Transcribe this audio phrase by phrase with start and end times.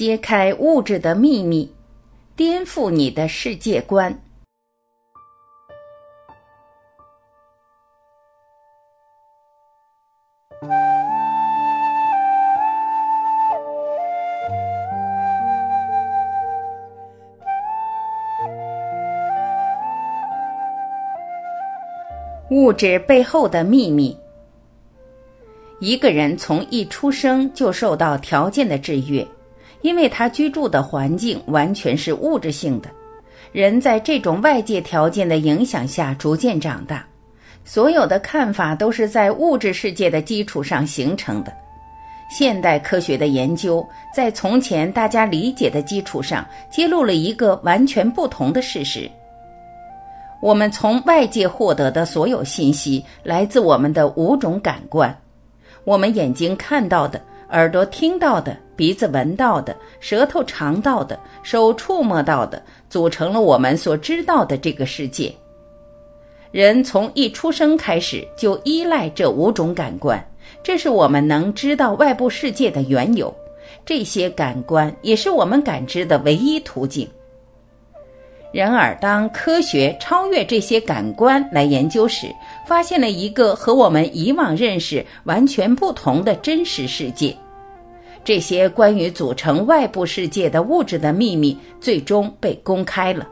[0.00, 1.70] 揭开物质的秘密，
[2.34, 4.18] 颠覆你的世界观。
[22.48, 24.16] 物质背后的秘密。
[25.78, 29.26] 一个人从一出生就受到条件的制约，
[29.82, 32.88] 因为他居住的环境完全是物质性的。
[33.52, 37.04] 人在这种外界条件的影响下逐渐长大，
[37.64, 41.52] 所有的看法都是在物质世界的基础上形成的。
[42.30, 49.10] 现代科学的研究在从前大家理解的基础上，揭露了一个完全不同的事实。
[50.40, 55.12] 我们从外界获得的所有信息来自我们的五种感官。
[55.82, 65.34] 我们眼睛看到的，耳朵听到的，鼻子闻到的，舌头尝到的，手触摸到的，组成了我们所知道的这个世界。
[66.52, 70.24] 人从一出生开始就依赖这五种感官，
[70.62, 73.32] 这是我们能知道外部世界的缘由。
[73.84, 77.08] 这些感官也是我们感知的唯一途径。
[78.52, 82.26] 然而，当科学超越这些感官来研究时，
[82.66, 87.36] 发现了一个和我们以往认识完全不同的真实世界。
[88.24, 93.26] 这些关于组成外部世界的物质的秘密最终被公开了。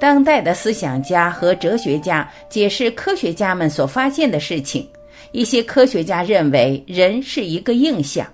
[0.00, 4.88] 当代的思想家和哲学家解释科学家们所发现的事情。
[5.32, 8.26] 一些科学家认为，人是一个印象，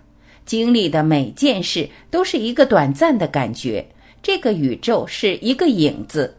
[0.46, 3.84] 经历的每件事都是一个短暂的感觉。
[4.22, 6.34] 这个宇宙是一个影子，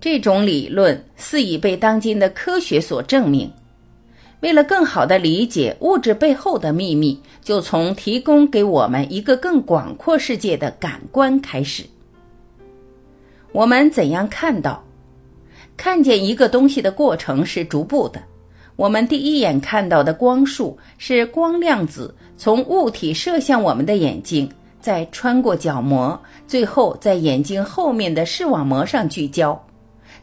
[0.00, 3.50] 这种理论似已被当今的科学所证明。
[4.40, 11.82] 为了更好地理解物质背后的秘密，就从提供给我们一个更广阔世界的感官开始。
[13.50, 14.84] 我们怎样看到、
[15.76, 18.22] 看见一个东西的过程是逐步的。
[18.76, 24.48] 我们第一眼看到的光束是光量子从物体射向我们的眼睛。
[24.86, 26.16] 再穿过角膜，
[26.46, 29.60] 最后在眼睛后面的视网膜上聚焦，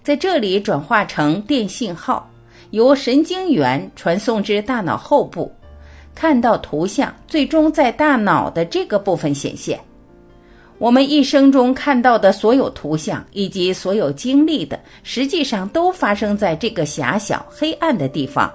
[0.02, 2.32] 在这里转化成电信号，
[2.72, 5.52] 由神经元传送至大脑后部，
[6.16, 9.78] 看到图像，最终在大脑的这个部分显现。
[10.78, 18.50] 我们一生中看到的所有图像以及所有经历的，实际上都发生在这个狭小黑暗的地方。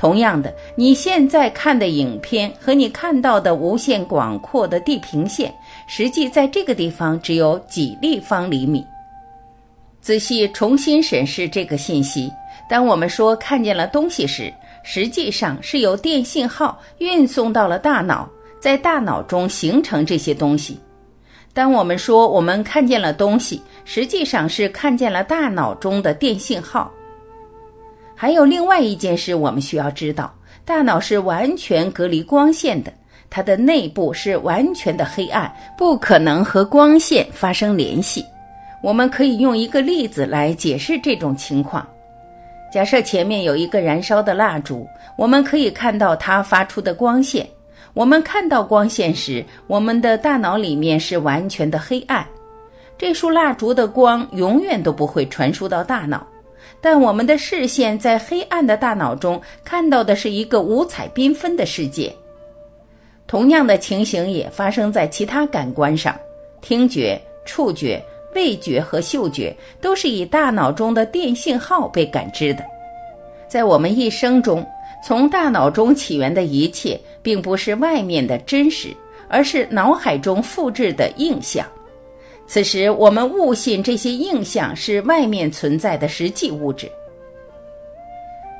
[0.00, 5.54] 同样的，你现在看的影片和你看到的无限广阔的地平线，
[5.86, 8.82] 实际在这个地方只有几立方厘米。
[10.00, 12.32] 仔细重新审视这个信息，
[12.66, 14.50] 当我们说看见了东西时，
[14.82, 18.26] 实际上是由电信号运送到了大脑，
[18.58, 20.80] 在大脑中形成这些东西。
[21.52, 26.90] 当我们说我们看见了东西，实际上是看见了大脑中的电信号。
[28.22, 30.30] 还有另外一件事，我们需要知道：
[30.62, 32.92] 大脑是完全隔离光线的，
[33.30, 38.22] 它的内部是完全的黑暗，不可能和光线发生联系。
[38.82, 41.88] 我们可以用一个例子来解释这种情况。
[42.70, 44.86] 假设前面有一个燃烧的蜡烛，
[45.16, 47.48] 我们可以看到它发出的光线。
[47.94, 52.26] 我们看到光线时，我们的大脑里面是完全的黑暗。
[52.98, 56.26] 这束蜡烛的光永远都不会传输到大脑。
[56.80, 62.14] 但我们的视线在黑暗的大脑中看到的是一个五彩缤纷的世界。
[63.26, 66.18] 同样的情形也发生在其他感官上，
[66.60, 68.02] 听觉、触觉、
[68.34, 72.64] 味觉和嗅觉都是以大脑中的电信号被感知的。
[73.46, 74.66] 在我们一生中，
[75.04, 78.88] 从大脑中起源的一切，并不是外面的真实，
[79.28, 81.66] 而是脑海中复制的印象。
[82.52, 86.90] 此时，我们误信这些印象是外面存在的实际物质，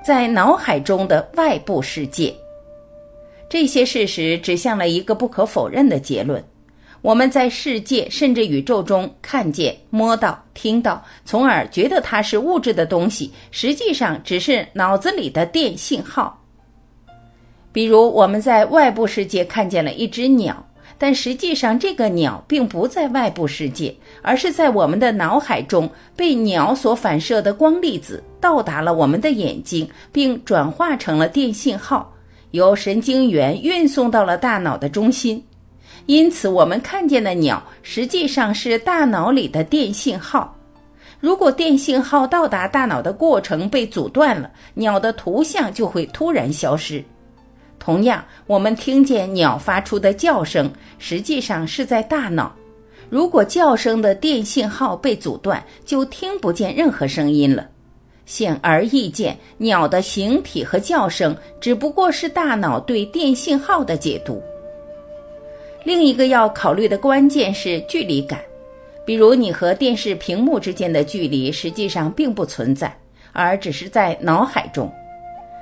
[0.01, 2.33] 在脑海中的外部世界。
[3.49, 6.41] 这些事实指向了一个不可否认的结论：
[7.03, 16.41] 我们在世界甚至宇宙中看见、摸到、听到，从而觉得它是物质的东西，实际上只是脑子里的电信号。
[17.73, 20.65] 比如，我们在外部世界看见了一只鸟。
[21.03, 32.13] 但实际上，这个鸟并不在外部世界，而是在我们的脑海中，被鸟所反射的光粒子到达了我们的眼睛，并转化成了电信号，
[32.51, 35.43] 由神经元运送到了大脑的中心。
[36.05, 40.55] 因此，我们看见的鸟实际上是大脑里的电信号。
[41.19, 47.03] 如果电信号到达大脑的过程被阻断了，鸟的图像就会突然消失。
[47.81, 52.55] 同样，我们听见鸟发出的叫声，实际上是在大脑。
[53.09, 57.67] 如果叫声的电信号被阻断，就听不见任何声音了。
[58.27, 64.41] 显而易见，鸟的形体和叫声只不过是大脑对电信号的解读。
[65.83, 68.39] 另一个要考虑的关键是距离感，
[69.05, 72.95] 比如你和电视屏幕之间的距离实际上并不存在，
[73.33, 74.93] 而只是在脑海中。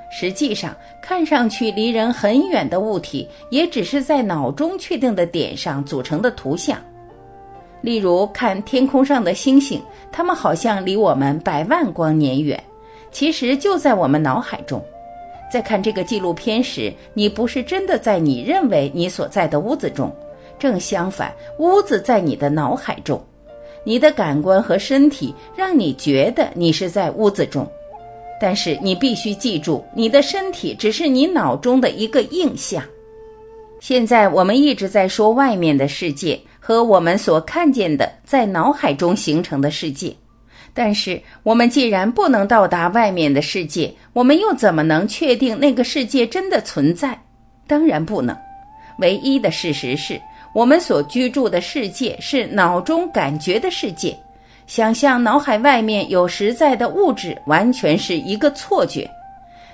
[0.09, 6.77] 实际上，看上去离人很远的物体，也只是在脑中确定的点上组成的图像。
[7.81, 12.61] 例如，看天空上的星星，它们好像离我们百万光年远，
[13.11, 14.83] 其实就在我们脑海中。
[15.51, 20.13] 在看这个纪录片时，你不是真的在你认为你所在的屋子中，
[20.59, 23.19] 正相反，屋子在你的脑海中，
[23.83, 27.65] 你的感官和身体让你觉得你是在屋子中，
[28.39, 32.81] 但是你必须记住，你的身体只是你脑中的一个印象。
[33.79, 40.15] 现在我们一直在说外面的世界和我们所看见的在脑海中形成的世界。
[40.73, 47.19] 但是，我们既然不能到达外面的世界，我们又怎么能确定那个世界真的存在？
[47.67, 48.37] 当然不能。
[48.99, 50.19] 唯一的事实是
[50.53, 54.15] 我们所居住的世界是脑中感觉的世界。
[54.69, 59.09] 想象脑海外面有实在的物质，完全是一个错觉。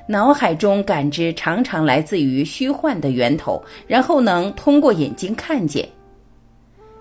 [0.07, 5.85] 脑海中感知常常来自于虚幻的源头，然后能通过眼睛看见。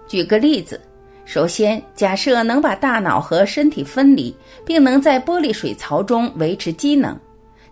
[0.08, 0.80] 举个例子。
[1.24, 4.34] 首先，假设能把大脑和身体分离，
[4.66, 7.16] 并能在玻璃水槽中维持机能，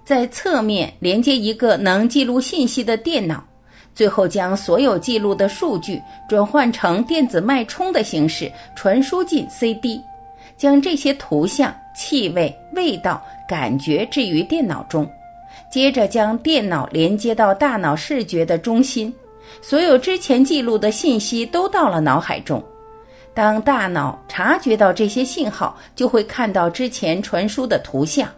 [0.05, 3.45] 在侧面连接一个能记录信息的电脑，
[3.93, 10.01] 最后将所有记录的数据转换成电子脉冲的形式传输进 CD，
[10.62, 15.11] 将这些图像、气味、味道、感觉置于电脑中，
[15.69, 19.12] 接着将电脑连接到大脑视觉的中心，
[19.61, 22.62] 所有之前记录的信息都到了脑海中。
[23.35, 28.29] 当大脑察觉到这些信号，就会看到之前传输的图像。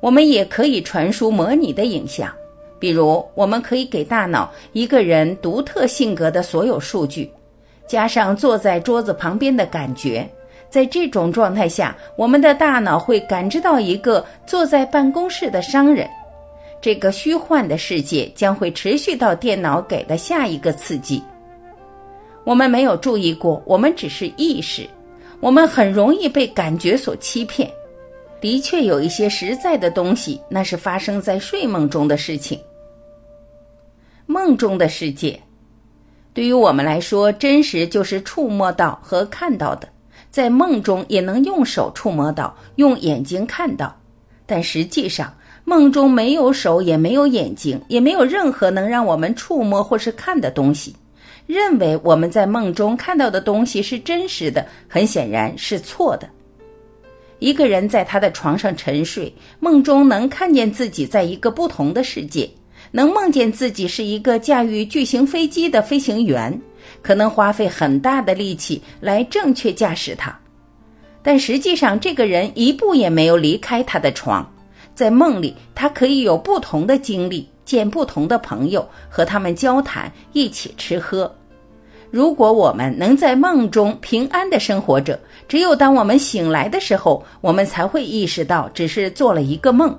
[0.00, 2.34] 我们也可以传输模拟的影像，
[2.78, 7.30] 比如我们可以给大脑一个人独特性格的所有数据，
[7.86, 10.26] 加上坐在桌子旁边的感觉。
[10.74, 16.04] 在这种状态下，我们的大脑会感知到一个坐在办公室的商人。
[16.80, 21.22] 这个虚幻的世界将会持续到电脑给的下一个刺激。
[22.42, 24.84] 我们没有注意过，我们只是意识，
[25.38, 27.70] 我们很容易被感觉所欺骗。
[28.40, 32.58] 的确有一些实在的东西，那是发生在睡梦中的事情。
[34.26, 35.38] 梦中的世界，
[36.32, 39.88] 对于我们来说，真实就是触摸到和看到的，
[40.30, 43.94] 在梦中也能用手触摸到，用眼睛看到，
[44.46, 45.32] 但实际上，
[45.64, 50.94] 梦中没有手，也没有眼睛，也没有任何能让我们触摸或是看的东西。
[51.46, 56.28] 认为我们在梦中看到的东西是真实的，很显然是错的。
[57.38, 62.48] 一个人在他的床上沉睡，梦中能看见自己在一个不同的世界，
[62.90, 66.58] 能梦见自己是一个驾驭巨型飞机的飞行员，
[67.02, 70.38] 可能花费很大的力气来正确驾驶它。
[71.22, 74.46] 但实际上，这个人一步也没有离开他的床，
[74.94, 77.48] 在梦里，他可以有不同的经历。
[77.64, 81.34] 见不同的朋友，和他们交谈，一起吃喝。
[82.10, 89.98] 如果我们能在梦中平安的生活着，只有当我们醒来的时候，我们才会意识到只是做了一个梦。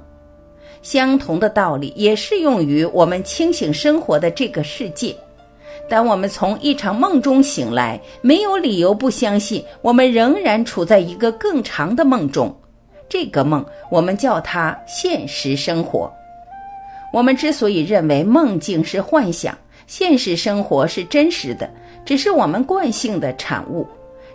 [0.84, 5.18] 相同的道理也适用于我们清醒生活的这个世界。
[5.90, 12.56] 当我们从一场梦中醒来，没有理由不相信我们仍然处在一个更长的梦中。
[13.08, 16.12] 这个梦，我们叫它现实生活。
[17.14, 21.70] 我们之所以认为梦境是幻想，现实生活是真实的，
[22.04, 23.88] 只是我们惯性的产物。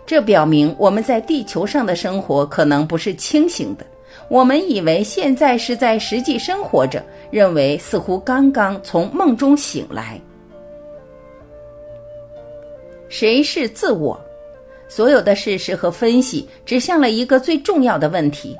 [0.05, 3.85] 这表明我们在地球上的生活可能不是清醒的。
[4.29, 10.19] 我们以为现在是在实际生活着，认为似乎刚刚从梦中醒来。
[13.11, 14.17] 谁是自我？
[14.87, 18.55] 所有的事实和分析指向了一个最重要的问题。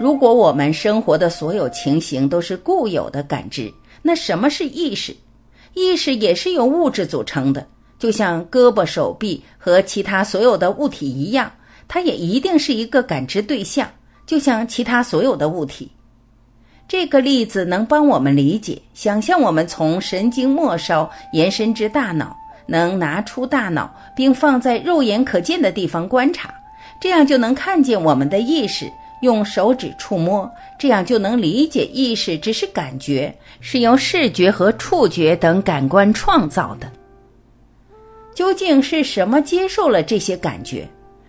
[0.00, 5.14] 如果我们生活的所有情形都是固有的感知，那什么是意识？
[5.74, 7.66] 意识也是由物质组成的，
[7.98, 11.52] 就像胳膊、手臂和其他所有的物体一样，
[11.86, 13.86] 它也一定是一个感知对象，
[14.24, 15.90] 就像其他所有的物体。
[16.88, 22.34] 这个例子能帮我们理解：想象我们从神经末梢延伸至大脑，
[22.66, 26.52] 能拿出大脑并放在肉眼可见的地方观察，
[27.00, 28.90] 这样就能看见我们的意识。
[29.20, 36.90] 用手指触摸，这样就能理解意识只是感觉，是由视觉和触觉等感官创造的。
[38.34, 40.86] 究竟是什么接受了这些感觉？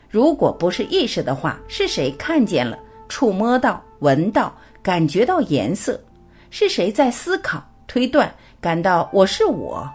[0.10, 2.78] 如果不是意识的话，是谁看见了、
[3.08, 5.98] 触摸到、闻到、感觉到颜色？
[6.50, 9.90] 是谁在思考、推断、感到我是我？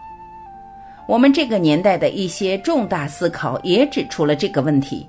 [1.11, 5.05] 我们这个年代的一些重大思考也指出了这个问题：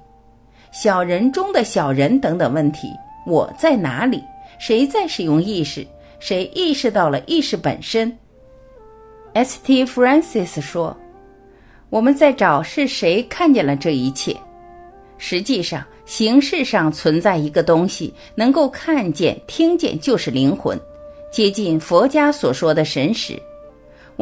[0.73, 2.88] 小人中的小人等等问题。
[3.25, 4.21] 我在哪里？
[4.59, 5.87] 谁在使用意识？
[6.18, 8.12] 谁意识到了意识本身
[9.35, 9.85] ？S.T.
[9.85, 10.97] Francis 说。
[11.88, 14.37] 我们在找是谁看见了这一切。
[15.18, 20.76] 实际上，形式上存在一个东西，能够看见、听见，就是灵魂，
[21.30, 23.40] 接近佛家所说的神识。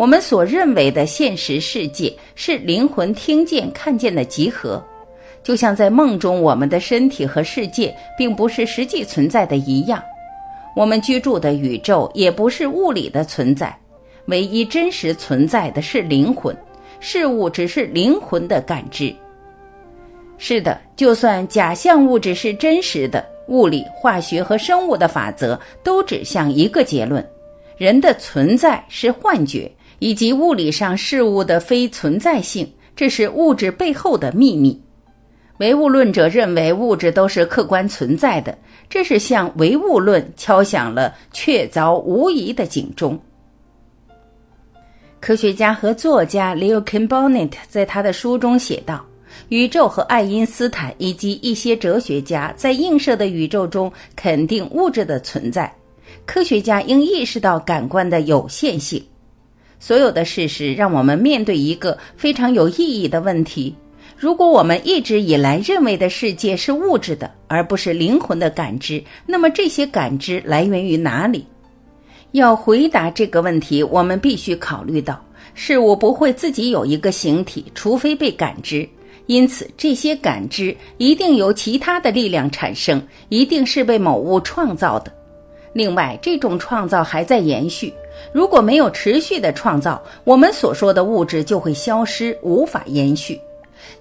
[0.01, 4.83] 我们所认为的现实世界是灵魂听见、看见的集合，
[5.43, 10.03] 就像在梦中，我们的身体和世界并不是实际存在的一样。
[10.75, 13.79] 我们居住的宇宙也不是物理的存在，
[14.25, 16.57] 唯一真实存在的是灵魂。
[16.99, 19.15] 事物只是灵魂的感知。
[20.39, 27.23] 是的，就算假象物质是真实的，物理、化学和生物的法则都指向一个结论：
[27.77, 34.79] 人的存在是幻觉，以及物理上事物的非存在性，这是物质背后的秘密。
[35.59, 38.57] 唯物论者认为物质都是客观存在的，
[38.89, 43.19] 这是向唯物论敲响了确凿无疑的警钟。
[45.21, 49.05] 科学家和作家 Leo Kimbonnet 在他的书中写道
[49.51, 55.71] ：“宇宙和爱因斯坦以及一些哲学家在映射的宇宙中肯定物质的存在。
[56.25, 59.05] 科学家应意识到感官的有限性。
[59.81, 63.75] 所有的事实让我们面对一个非常有意义的问题：
[64.17, 71.45] 如果我们一直以来认为的世界是物质的，而不是灵魂的感知，那么这些感知来源于哪里？”
[72.33, 75.21] 要回答这个问题，我们必须考虑到，
[75.55, 78.89] 事物不会自己有一个形体，除非被感知。
[79.27, 85.13] 因此，这些感知一定由其他的力量产生，一定是被某物创造的。
[85.73, 87.93] 另外，这种创造还在延续。
[88.33, 93.41] 如果没有持续的创造，我们所说的物质就会消失，无法延续。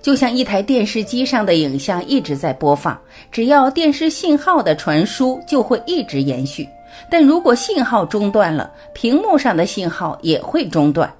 [0.01, 2.99] 就像一台电视机上的影像一直在播放，
[3.31, 6.67] 只要电视信号的传输，就会一直延续。
[7.09, 11.11] 但如果信号中断了，屏幕上的信号也会中断。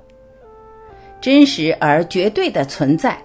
[1.22, 3.18] 真实而绝对的存在，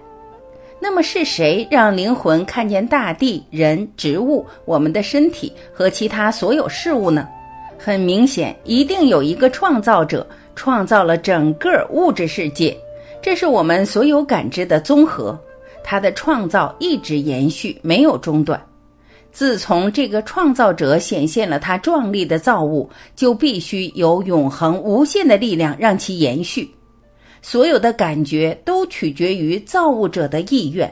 [0.79, 7.27] 那么是谁让灵魂看见大地、人、植物、我们的身体和其他所有事物呢？
[7.77, 12.75] 很明显，一定有一个创造者创造了整个物质世界，
[13.21, 15.37] 这是我们所有感知的综合。
[15.83, 18.59] 它的创造一直延续，没有中断。
[19.31, 26.73] 自从这个创造者显现了他壮丽的造物，就必须有永恒无限的力量让其延续。
[27.41, 30.91] 所有的感觉都取决于造物者的意愿，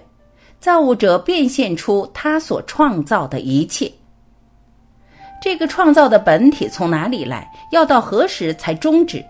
[0.60, 3.92] 造物者变现出他所创造的一切。
[5.44, 7.52] 这个创造的本体从哪里来？
[7.70, 9.22] 要到何时才终止？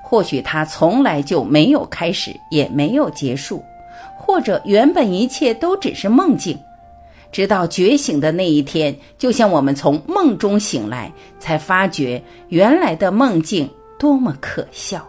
[0.00, 3.64] 或许它从来就没有开始，也没有结束，
[4.16, 6.56] 或者原本一切都只是梦境。
[7.32, 13.68] 直到觉醒的那一天，就像我们从梦中醒来，才发觉原来的梦境
[13.98, 15.04] 多么可笑。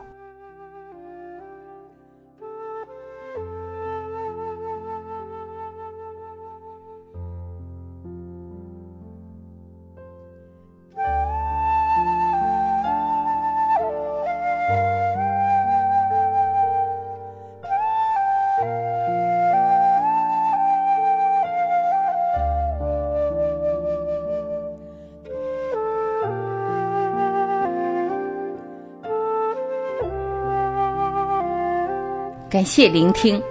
[32.50, 33.42] 感谢聆听，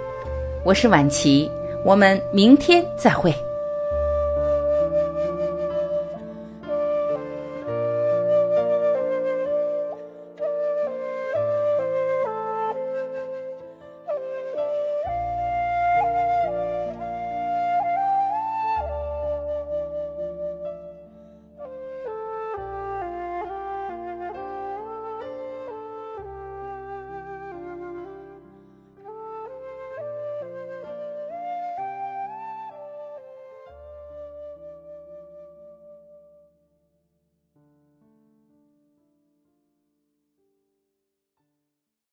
[0.63, 1.47] 我是晚琪，
[1.85, 3.31] 我们明天再会。